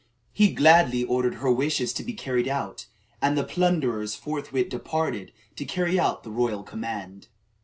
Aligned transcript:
He 0.33 0.51
gladly 0.51 1.03
ordered 1.03 1.35
her 1.35 1.51
wishes 1.51 1.93
to 1.93 2.03
be 2.03 2.13
carried 2.13 2.47
out, 2.47 2.87
and 3.21 3.37
the 3.37 3.43
plunderers 3.43 4.15
forthwith 4.15 4.69
departed 4.69 5.31
to 5.57 5.63
carry 5.63 5.99
out 5.99 6.23
the 6.23 6.31
royal 6.31 6.63
command. 6.63 7.27